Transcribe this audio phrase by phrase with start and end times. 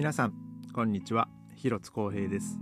[0.00, 0.32] 皆さん
[0.72, 1.28] こんにちは。
[1.56, 2.58] 広津光平です。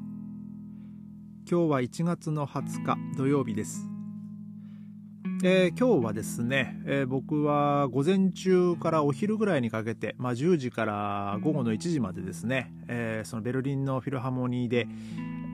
[1.48, 3.88] 今日は1月の20日土曜日です、
[5.44, 14.88] えー、今日はですね、えー、僕は午前中からお昼ぐらいにかけて、まあ、10時から午後の1時までですね、えー、そのベルリンのフィルハーモニーで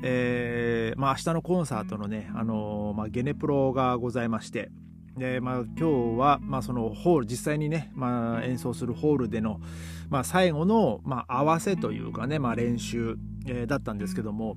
[0.03, 4.71] えーまあ、明日のコンサートのね、あのー、まあ、ゲネプロがございまして、
[5.17, 9.61] で、まあ、今日は、まあ、そのホール、実際にね、まあ、演奏するホールでの、
[10.11, 14.57] まあ、最後の、まあ、合わせというかね、まあ、練習、えー、だったんですけども、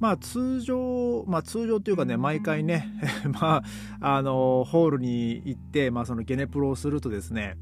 [0.00, 2.88] まあ、通常、まあ、通常というかね、毎回ね、
[3.40, 3.62] ま
[4.00, 7.56] あ、あの、ホールに行って、まあ、そのゲネプロをするとですね、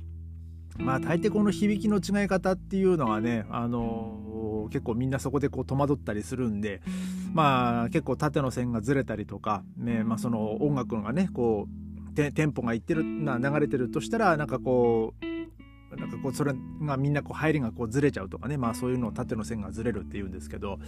[0.79, 6.81] まあ、大抵この響きの違い方っていうのはね、あの、結構みんなそこでこう戸惑ったりするんで、
[7.35, 15.15] まあ、結構縦の線がずれたりとか、ね、まあ、その音楽がね、こう、テンポがいってるな流れてるとしたらなんかこ
[15.93, 18.57] うなんかこうそれがみんなこう入りがこうずれちゃうとかね。
[18.57, 20.79] まあそういうのを縦の線がずれるっていうんですけど。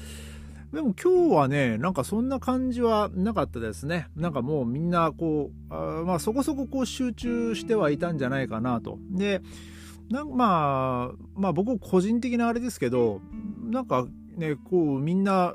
[0.72, 4.06] でも今日はねなんかそんな感じはなかったですね。
[4.16, 8.98] なんかもうみんなこうあまあそこそここう集中してはいたんじゃないかなと。
[9.10, 9.42] で
[10.10, 13.20] なんまあまあ僕個人的なあれですけど
[13.70, 15.54] なんかねこうみんな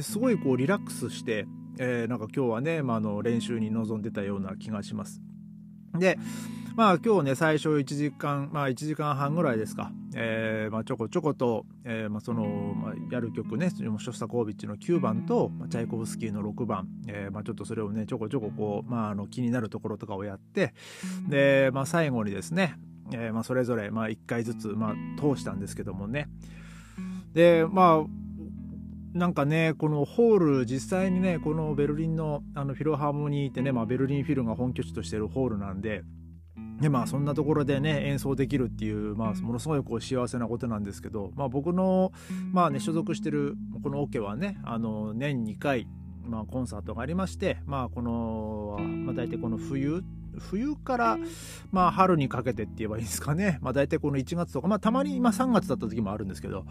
[0.00, 1.46] すごいこうリラックスして
[1.78, 5.22] えー、なんか今日はね、まあ、の練習に臨んでたような気がします。
[5.98, 6.18] で、
[6.74, 20.72] まあ今日ね、最初1時間、まあ1時間半ぐらいですか、えー、まあちょこちょこと、えー、まあその、まあ、やる曲ね、ショスタコービッチの9番と、まあ、チャイコフスキーの6番、えー、まあちょっとそれをね、ちょこちょここう、まああの気になるところとかをやって、
[21.28, 22.78] で、まあ最後にですね、
[23.12, 26.28] え、まあそれぞれ、まあ1回ずつ、まあ通したんですけどもね、
[27.34, 28.06] で、まあ、
[29.14, 36.02] なんかねこのホール実際にねこのベルリンのあのフィロハーモニーってね、まあ、ベルリンフィルが本拠地としてるホールなんで
[36.80, 42.12] でまあそんなところでね演奏できるっていう、まあ、ものすごいこう幸せなことなんですけど、まあ、僕の、
[42.52, 45.86] まあね、所属してるこのオ、ケはねあの年2回、
[46.24, 50.02] まあ、コンサートがありまして、まあ、この、まあ、大体この冬
[50.38, 51.18] 冬から、
[51.70, 56.64] まあ、春にかけてって言えばいいんですかね、まあ、大体この1月とか、まあ、たまに、まあ、3月だった時もあるんですけど、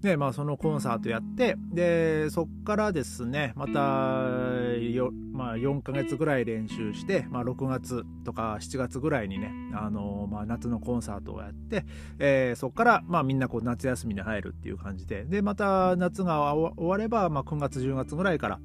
[0.00, 11.84] で、まあ、そのコンサートやってでそっからですねまた、まあ、4ヶ月ぐらい練習して、まあ、6月とか7月ぐらいにね、あのまあ、夏のコンサートをやって、
[12.18, 18.60] えー、そっから、まあ、みんなこう夏休みに入るっていう感じででまた夏が終われば、まあ、9月10月ぐらいから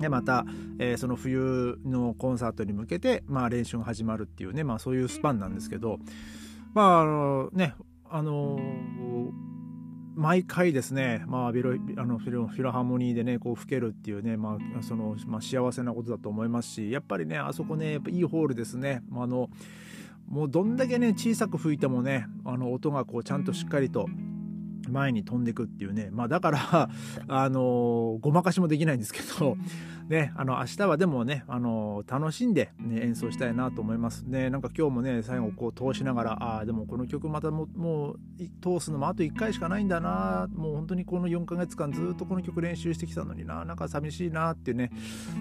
[0.00, 0.44] でまた、
[0.78, 5.98] えー、その冬のコンサートに向けて、まあ、練習が始まるっていうね、まあ、そういうスパンなんですけど
[6.74, 7.74] まああのね
[8.08, 9.59] あのー
[10.14, 19.02] 毎回ですね、まあ、ビロあのフィロフィロハーモニーでねこう吹けるっていうね、まあそのまあ、幸せなことだと思いますしやっぱりねあそこねやっぱいいホールですね。
[19.12, 19.50] あの
[20.28, 24.06] もうどんだけね小さく吹いてもねあの音がこうちゃんとしっかりと
[24.90, 26.08] 前に飛んでいくっていうね。
[26.12, 26.90] まあだから
[27.28, 29.56] あのごまかしもできないんですけど
[30.08, 34.22] ねあの明日はでもねあの楽しんで、ね、演奏したいなと思います。
[34.22, 38.18] ねなんか今日もね最後こう通しながらああでもこの曲またももう
[38.60, 44.90] 通すのもあと1回しかないんだなもう本当にこの4ヶ月間ずっとこの曲練習してきたのにななんか寂しいなってね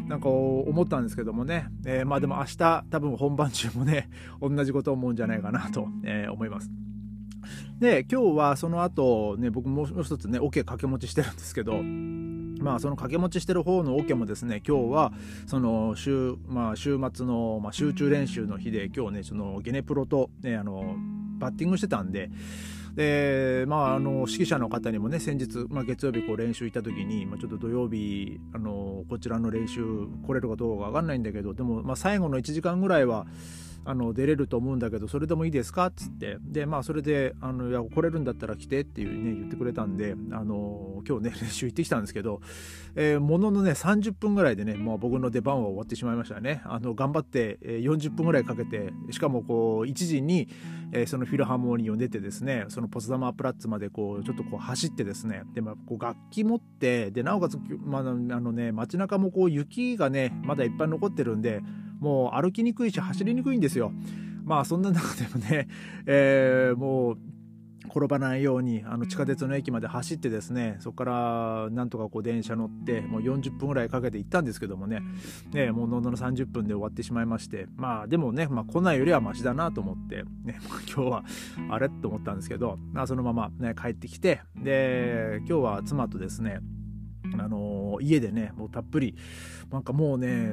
[0.08, 4.10] なんか思ったんですけどもね、えー、まあでも明日多分本番中もね
[4.42, 6.70] 同じことを思うんじゃないかなと、えー、思います。
[7.80, 15.14] で今日はその後ね僕もう一つねオ、ケ掛け持ちしてるんですけどまあその掛け持ちしてる方のオ、ケもですね今日は
[15.48, 20.96] その週,、まあ、週末の、まあ、集中練習の日で今日ねそのゲネプロと、ね、あの
[21.40, 22.30] バッティングしてたんで
[22.96, 29.82] でまああの指揮者の方にもね先日、まあ、月曜日こう練習行った時に、まあ、ちょっと土曜日あのこちらの練習
[30.26, 33.26] 来れるかどうか分かんないんだけどでも、まあ、最後の1時間ぐらいは
[33.90, 35.88] あの出れると思うんだけどそれでもいいですか？
[35.88, 36.38] っつって。
[36.42, 42.40] でまあそれであのいや来れるんだったら来てっていうね言ってくれたんであの今日ね練習行ってきたんですけど、
[42.96, 46.62] えー、もののね30分ぐらいでねもう僕の出番は終わってしまいましたね。
[46.66, 50.50] あの頑張って40分ぐらいかけてしかもこう1時に、
[50.92, 61.64] えー、そのフィルハーモニーを出てですねそのポツダマープラッツまでこうちょっとこう走ってですねで、まあ、こう楽器持ってでなおかつ、まあ、あのね街中もこう雪がねまだいっぱい残ってるんで
[62.00, 63.92] もう歩きにくいし走りにくいんですよ。
[64.44, 65.68] まあそんな中でもね、
[66.08, 67.18] えー、もう
[67.90, 75.02] 転ばないようにあの地下鉄の駅まで走ってですねそこからなんとかこう電車乗ってもう40分ぐらいかけて行ったんですけどもね
[75.52, 80.60] ねもうのんのの30分で終わってしまいましてまあでもね、まあ、来ないよりはマシだなと思って、ね、
[80.94, 81.24] 今日は
[81.70, 86.60] あれと思ったんですけど、まあ、そのまま、ね、帰ってきてで今日は妻とですね
[87.38, 89.16] あの家でねもうたっぷり
[89.72, 90.48] なんかもうね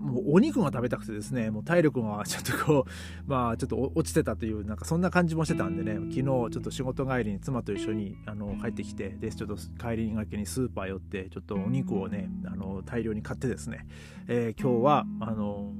[0.00, 2.90] もうお肉が食べたくてですねもう体力がちょっとこう
[3.30, 13.86] まあちょっと落ちてたというなんかそんな感じもしてたんでね昨日ちょっと仕事帰りに妻と一緒にあの帰ってきてでちょっと帰りがけにスーパー寄ってちょっとお肉をねあの大量に買ってですね、
[14.26, 15.72] えー、今日はあの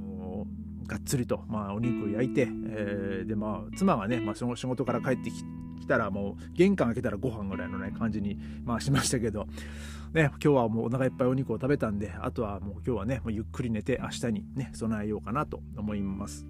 [0.90, 5.44] がっつりと、まあ、お肉を焼いて、えー、でまあ妻がね、まあ、その仕事から帰ってき
[5.90, 9.46] たらもう玄関開けたらご飯ぐらいのね感じに、まあ、しましたけど。
[10.12, 16.44] ね、今日はもうお腹いっぱいお肉を食べたんで、あとはもう今日はね、もうゆっくり寝て明日にね、備えようかなと思います。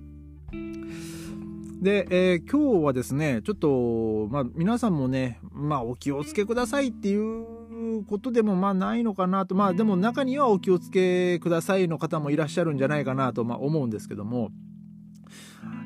[1.82, 14.50] で、えー、今日はですね、ちょっと、まあ皆さんもね、まあお気をつけくださいっていうことでもまあないのかなと、まあでも中にはお気をつけくださいの方もいらっしゃるんじゃないかなと、まあ、思うんですけども、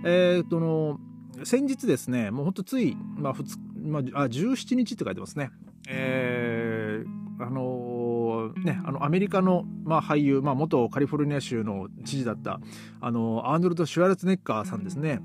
[0.04, 1.00] えー、っとの、
[1.42, 5.50] 先日ですね、もうほんとつい、まあ、2まあ、あ17日って書いてますね。
[5.88, 12.60] えーあのー、ね、あのアメリカの、まあ、俳優、まあ、元カリフォルニア州の知事だった
[13.00, 15.20] あのアーノルド・シュワルツネッカーさんですね。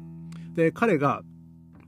[0.55, 1.21] で彼が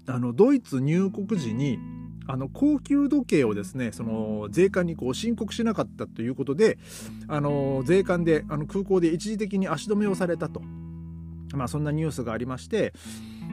[0.08, 1.80] あのドイツ入国時に
[2.28, 6.78] あの高級時計をですねその税関にこう申告しなかったということで
[7.28, 10.62] あの税関であの空港で一時的に足止めをされたと、
[11.56, 12.94] まあ、そんなニュースがありまして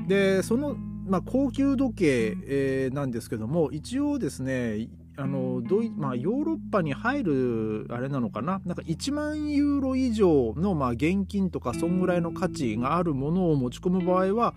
[0.06, 0.74] でその、
[1.06, 4.88] まあ、高級時計、えー、なんですけども一応ですね
[5.20, 8.62] あのドイまあ、ヨーロッパに入るあれなのかな？
[8.64, 14.54] なんか1万ユーロ以上の、まあ、現金とかそんぐらいの価値があるものを持ち込む場合は、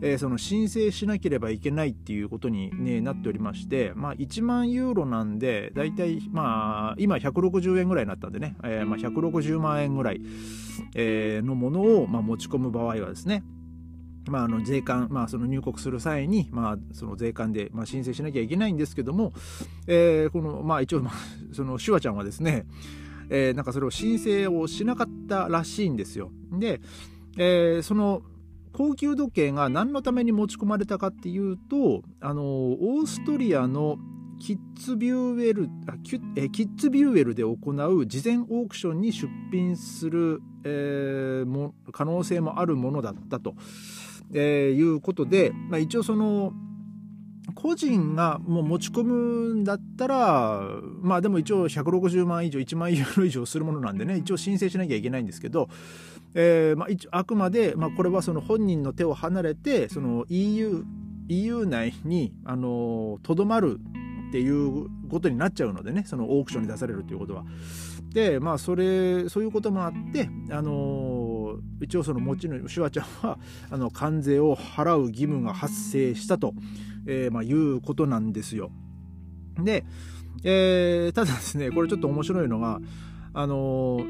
[0.00, 10.20] えー、その申請しなければいけないっていうことに、ね、なっておりまして、まあ、1万ユーロなんでだいたい、まあ、今160円ぐらいになったんでね、えーまあ、160万円ぐらい、
[10.96, 13.44] のものを、まあ、持ち込む場合はですね
[14.30, 19.32] まあ、あの税関、まあ、その入国する際に、まあ、その税関で、まあ、申請しなきゃいけないんですけども、
[19.86, 21.14] えー、この、まあ、一応、まあ、
[21.52, 22.64] そのシュワちゃんはですね、
[23.28, 26.30] えー、なんかそれを申請をしなかったらしいんですよ。
[26.52, 26.80] で、
[27.36, 28.22] えー、その
[28.72, 33.98] 高級時計が何のために持ち込まれたかっていうと、あのオーストリアの
[34.40, 43.54] キッズビューエルあキッキッズビューエルで行う事前オークションに出品する、えー、も可能性もあるものだったと。
[44.32, 46.52] えー、いうことで、まあ、一応その
[47.54, 50.62] 個人がもう持ち込むんだったら
[51.00, 55.68] まあでも一応160万以上1万ユーロ以上するものなんでね一応申請しなきゃいけないんですけど、
[56.34, 60.84] えーまあ、一あくまで、まあ、これはその本人の手を離れてその EU,
[61.28, 63.80] EU 内にとどまる
[64.28, 67.44] っていうことになっちゃうのでねそのオークションに出されるということは。
[68.12, 71.19] でまあそれそういうこともあってあの
[71.80, 73.38] 一応そのもちろんシュワちゃんは
[73.70, 76.54] あの関税を払う義務が発生したと、
[77.06, 78.70] えー、まあ、いうことなんですよ。
[79.58, 79.84] で、
[80.44, 82.80] えー、ただですねこれちょっと面白いのが
[83.34, 84.00] あの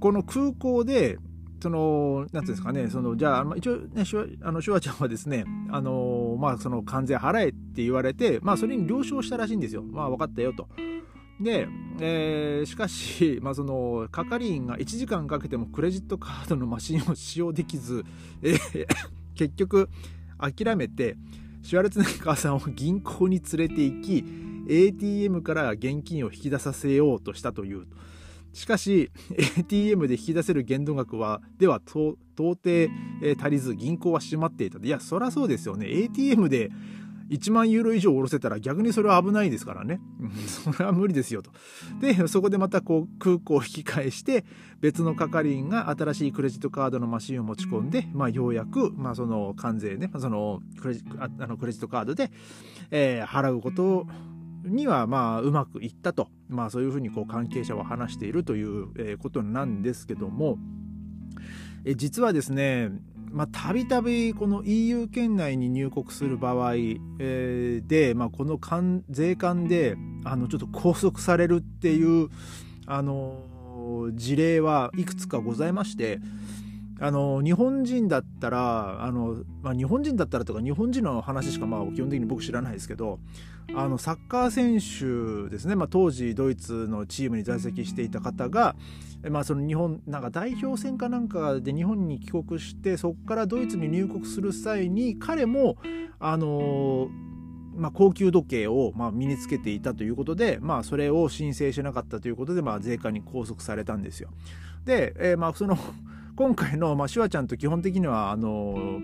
[0.00, 1.18] この空港で
[1.64, 9.82] その、なんていうんですかね、その、じゃあ、一応ね、シュワ、あの、シュワちゃんはですね、あの、まあ、その、関税払えって言われて、まあ、それに了承したらしいんですよ。
[9.82, 10.68] まあ、分かったよと。
[11.40, 11.68] で、
[12.00, 18.04] えー、しかし、 まあ、その係員が1時間かけてもクレジットカードのマシンを使用できず、
[18.42, 18.86] えー、
[19.34, 19.88] 結局
[20.38, 21.16] 諦めて
[21.62, 24.24] シュワルツネッガーさんを銀行に連れて行き
[24.68, 27.86] ATM から現金を引き出させようとしたという。
[28.52, 29.10] しかし
[29.58, 36.70] ATM で引き出せる限度額はでは到底、えー、足りず銀行は閉まっていたいやそりゃそうですよね ATM で
[37.30, 40.00] 1万ユーロ以上下ろせたら逆にそれは危ないですからね。
[40.46, 41.50] それは無理ですよと。
[42.00, 44.44] で、そこでまたこう空港を引き返して
[44.80, 52.30] 別の係員が新しいクレジットカードのマシンを持ち込んで、まあ、ようやく、まあ、その関税ね、そのクレジあのクレジットカードで、
[52.90, 54.06] えー、払うこと
[54.64, 60.58] にはまあうまくいったと、まあ、そういうふうにこう関係者は話しているということなんですけども、
[61.84, 62.90] え実はですね
[63.34, 68.60] まあたびたびこの EU 圏内に入国する場合、えー、で、まあ、この
[69.10, 72.28] 税関であのちょっと拘束されるっていう
[72.86, 73.40] あの
[74.14, 76.20] 事例はいくつかございまして
[77.04, 83.18] あの日本人だったらあの、まあ、日本人だったらとか日本人の話しかまあ基本的に僕知らないですけど
[83.74, 88.74] あのサッカー選手ですね、まあ、当時ドイツのチームに在籍していた方が
[89.30, 95.76] まあ、その日本なんか代表戦かなんかで日本に帰国してそこからドイツに入国する際に彼も
[96.18, 97.08] あの
[97.74, 104.30] まあ、高級時計をまあ身につけていたということで、まあ、それを申請しなかったということで、まあ、税関に拘束されたんですよ。
[104.84, 105.76] で、えー、まあその
[106.36, 109.00] 今回の、まあ、シュワちゃんと基本的にはあの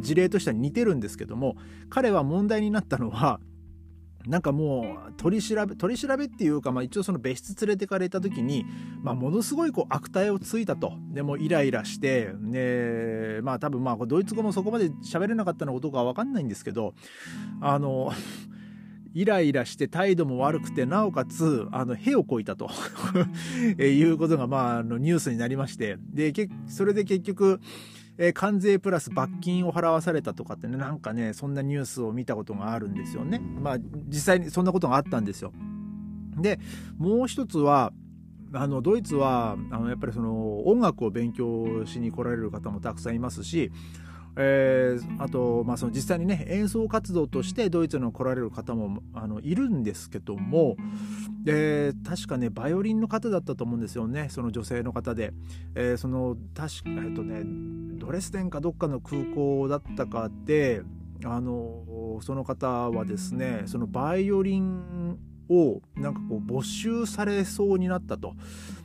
[0.00, 1.56] 事例としては似てるんですけども
[1.90, 3.40] 彼は問題になったのは
[4.26, 8.64] なんかもう取り調べ取り調べっていうか、まあ、一応その別室連れてかれた時に、
[9.02, 10.92] まあ、ものすごいこう悪態をついたと。
[11.10, 16.94] でもイライラしてねまあ多分まあドイツ語もそこまで喋れなかったのかどうかは分かんないんですけど
[17.60, 18.12] あの
[19.14, 22.70] イライラして態度も悪くてなおかつあの屁をこいたと
[23.78, 26.32] いうことが、まあ、あのニュースになりましてで
[26.66, 27.60] それで結局
[28.18, 33.38] えー、関税プラス罰金を払わされたとかってねなんかねそんなニュースを見たことがあるんですよね。
[33.38, 33.78] まあ
[34.08, 35.52] 実際にそんなことがあったんですよ。
[36.36, 36.60] で
[36.98, 37.92] もう一つは
[38.52, 43.72] あのドイツはあのやっぱりその音楽を勉強しに来られる方もたくさんいますし
[44.36, 50.76] えー、あと、まあ、その実際にね演奏活動としてドイツに来られる方もあのいるんですけども、
[51.46, 55.32] えー、確かねバイオリンの方だったと思うんですよねその女性の方で、
[55.74, 57.42] えー、その確かえっとね
[57.98, 60.82] ドレスデンかどっかの空港だったかで
[61.24, 68.34] あのその方はですねそのバイオリンをなんかこう没収されそうになったと。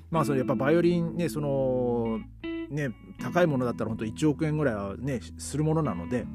[0.09, 2.21] まあそれやっぱバイオリンねその
[2.69, 2.89] ね
[3.21, 6.25] 高いものだったら本当1億円ぐらいはねするものなので。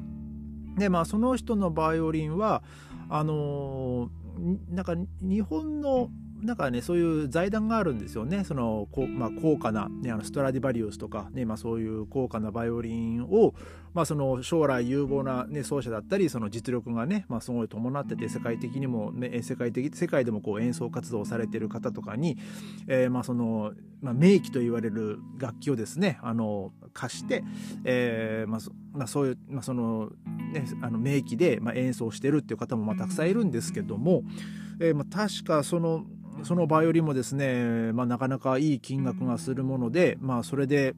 [0.77, 2.63] でまあその人のバイオリンは
[3.07, 6.09] あのー、なんか日本の
[6.43, 8.43] なんかねそういう財団があるんですよね。
[8.43, 13.53] そのこ、まあ、高価な、ね、あのストラディバリウスとか、ねまあ、そういう高価なバイオリンを、
[13.93, 22.37] まあ、その将来有望な、ね、奏者だったりその実力がね、まあ、すごい伴ってて世界的にも、ね、世界的世界でもこう演奏活動されている方とかに、
[22.87, 27.45] えー、まあそのまあ、名器と言われる楽器をですねあの貸して、
[27.85, 28.59] えーまあ
[28.91, 30.11] まあ、そういう、まあその
[30.51, 34.23] ね、あの名器で、まあ、演奏してるっていう方もまあたくさんいるんですけども、
[34.81, 36.03] えーまあ、確かその
[36.43, 40.95] そのバイオリンもですね、まあ、なかなかいい金額がするもので、まあ、それで、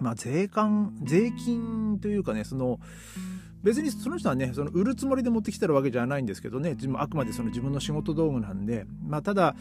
[0.00, 2.80] まあ、税関税金というかねその
[3.62, 9.56] 別にその人はねその売るつもりで持ってきてるわけじゃないんですけどねあくまでその自分の仕事道具なんで、まあ、ただ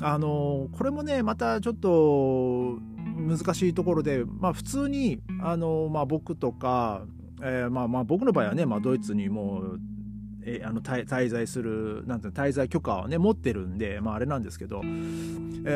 [0.00, 2.78] あのこれもねまたちょっと
[3.16, 7.02] 難しいところで、まあ、普通にあの、まあ、僕とか、
[7.42, 9.80] えー、まあまあ僕の場合はね、まあ、ドイツにもう
[10.44, 14.88] えあの滞在するなんて滞在許可をね持ってるんで、まあ、あれなんですけど、え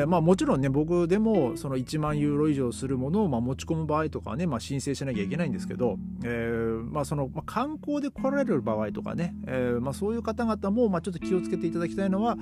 [0.03, 12.37] ー、まあ、もちろんね僕でもその1万ユーロ以上するものをま持ち込む場合とかね、まあ、申請しなきゃいけないんですけど、えー、まあ、その、観光で来られる場合とかね、え、ま、そういう方々もまちょっと気をつけていただきたいのは、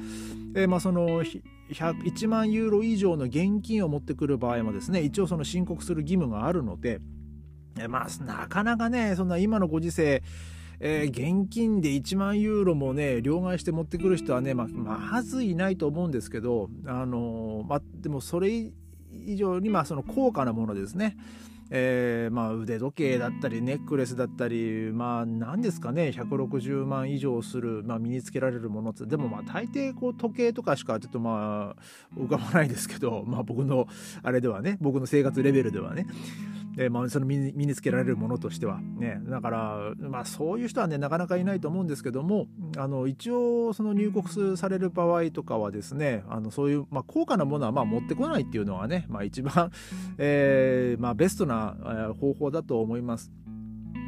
[0.55, 6.99] えまあ、その1万ユーロ以上の現金を持ってくる場合もですね一応その申告する義務があるので、
[7.89, 10.23] まあ、なかなかねそんな今のご時世
[10.79, 21.17] えー、現金で1万ユーロもね両替して持ってくる人はね、ままずいないと思うんですけど、あのー、までもそれ以上にまあその高価なものですね。
[21.71, 33.87] えー、まあ腕時計だったりネックレスだったりまあ何ですかね160万以上する、まあ、身につけられるものってでもまあ大抵こう時計とかしかちょっとまあ浮かばないですけど、まあ、僕の
[34.21, 36.05] あれではね僕の生活レベルではね
[36.77, 49.71] えー、まあ、その身につけられるものとしてはねだから、まあ、そういう人はねなかなかいないと思うんですけどもあの一応その入国される場合とかはですねあのそういう、まあ、高価なものはまあ持ってこないっていうのはね、まあ、一番、
[50.17, 51.75] えーまあ、ベストな
[52.19, 53.31] 方法だと思います。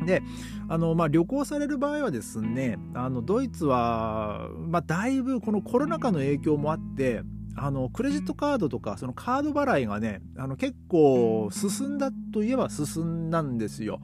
[0.05, 0.21] で
[0.69, 7.23] あの、まあ、旅行される場合はですねあのドイツは、まあ、だいぶこのコロナ禍の影響もあって
[7.57, 13.99] あのクレジットカードとかそのカード払いがねあの結構進んだといえば進んだんですよ。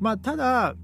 [0.00, 0.74] まあ、ただ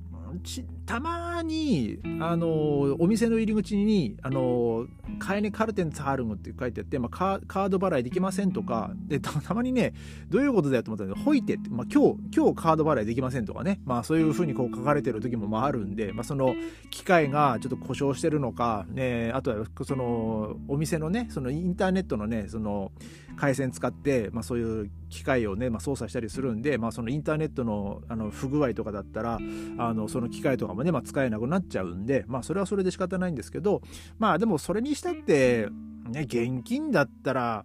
[0.88, 4.86] たまにあのお店の入り口にあの
[5.18, 9.92] 買いにカルテンツハルムって書いてあって、まあ、カード払いできませんとかでたまにね
[10.30, 16.54] どういうことだよと思ったらほいてって、まあ、今日今日カード払いできませんとかね、まあ、そういうふうにこう書かれてる時もまああるんで、まあ、その
[16.90, 22.92] 機械がちょっと故障してるのか、ね、あとはそのお店のねそのインターネットのねその
[23.38, 29.38] 回線使って、まあ、そういう機械をね、まあ、操作したりするんで、まあ、そのインターネットのあの不具合とかだったら
[29.78, 33.82] あのその機械とかもね、まあ、使えなくなっちゃうんで、まあ、それはそれで仕方ないんですけど
[34.18, 35.68] まあでもそれにしたって
[36.08, 37.64] ね現金だったら、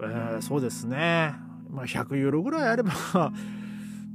[0.00, 1.34] えー、そうですね、
[1.70, 2.92] まあ、100ユーロぐらいあれば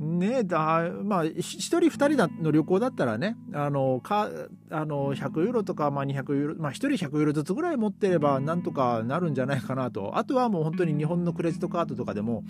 [0.04, 0.58] ねだ
[1.04, 4.30] まあ1人2人の旅行だったらねあのか
[4.70, 12.44] あの100ユーロとか、まあ、200ユーロ、まあ、1人100ユーロずつぐらい持ってればなんとかなるんじゃないかなとあとはもう本当に日本のクレジットカードとかでも、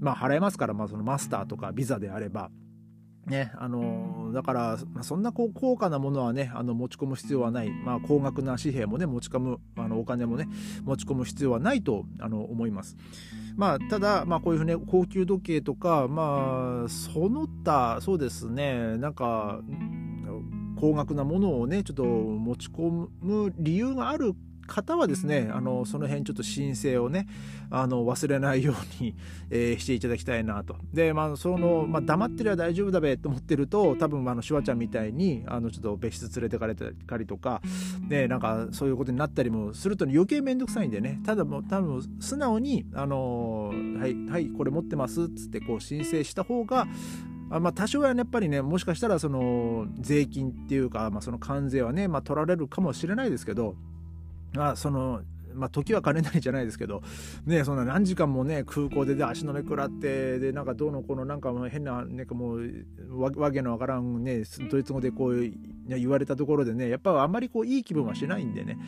[0.00, 2.50] まあ、払えますから、まあ、そのマスターとかビザであれば。
[3.26, 10.46] ね、あのだから、まあ、そんなこう高価なものはねあの持ち込む必要はない、まあ、高額な紙幣もね持ち込むあのお金もね
[10.84, 12.96] 持ち込む必要はないとあの思います。
[13.56, 19.60] まあ、ただ、まあ、こういうふうに高級時計とか、まあ、その他そうですねなんか
[20.76, 24.34] 高額なものをねちょっと持ち込む理由がある
[24.66, 27.26] 方はですねあのその辺ちょっと申請をね
[27.70, 29.14] あの忘れないように、
[29.50, 30.76] えー、していただきたいなと。
[30.92, 37.62] でまあその、まあ、黙ってりゃ大丈夫だべと思ってると多分あのシュワちゃんみたいにあのちょっと別室連れてかれたりとか
[38.08, 41.20] ねなんかそういうことになったりもすると、余計面倒くさいんでね。
[41.24, 46.86] ただもう多分素直にあのはいはいこれ持ってますっつってこう申請した方が
[47.50, 53.76] あまあ、多少はねやっぱりねもしかしたらその税金っていうか、まあ、その関税はね、まあ、取られるかもしれないですけど
[54.56, 55.22] あその
[55.54, 57.02] まあ、時は金なりじゃないですけど、
[57.46, 62.70] ね、そんな何時間もね、空港でで足の目食らって、で、なんかどうのこの、なんか変な、なんかもう、
[63.10, 65.50] わわけのわからんね、ドイツ語でこう
[65.88, 68.78] 言われたところでね、やっぱあんまりこう、いい気分はしないんでね。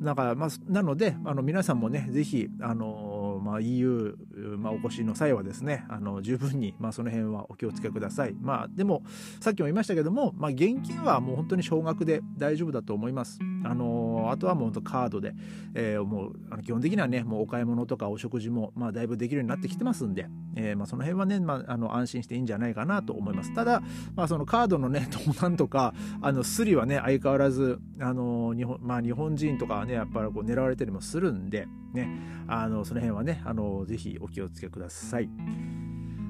[0.00, 3.13] なんか、まあ、なので、あの、皆さんもね、ぜひ、あの
[3.54, 4.16] まあ、EU、
[4.58, 8.34] まあ、お越しの際はですねあの十分に、まあ、その辺はお気をつけください。
[8.40, 9.02] まあ、でも
[9.40, 13.38] さっきも言いましたけども、まあ、現金はもう本当に少額で大丈夫だと思います。
[13.64, 15.34] あのあとはもう本当カードで、
[15.74, 23.54] えー、もうあの基本的にはねもうお買い物とかお食事も、まあ、だいぶできるようになってきてますんで、えーまあ、その辺はね、まあ、あの安心していいんじゃないかなと思います。
[23.54, 23.82] ただ、
[24.14, 32.08] まあ、そのカードのね 盗難とかあのスリはね相変わらずあの日本,、まあ、日本人とかはねやっぱりこう狙われたりもするんで、ね、
[32.46, 35.28] あのその辺はねあのぜひお気をつけください。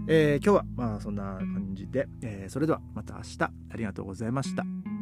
[0.07, 4.94] えー、今日はまあそんな感じで、えー、それではまた明日ありがとうございました。